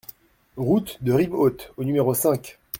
Route 0.57 0.97
de 1.03 1.13
Rivehaute 1.13 1.73
au 1.77 1.83
numéro 1.83 2.15
cinq 2.15 2.57